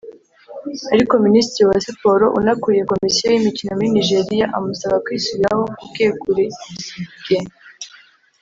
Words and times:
ariko 0.93 1.13
Minisitiri 1.25 1.63
wa 1.69 1.77
Siporo 1.85 2.25
unakuriye 2.39 2.83
komisiyo 2.91 3.25
y’imikino 3.29 3.71
muri 3.77 3.89
Nigeria 3.95 4.45
amusaba 4.57 5.03
kwisubiraho 5.05 5.63
ku 5.77 5.83
bwegure 5.89 6.45
bwe 7.21 7.37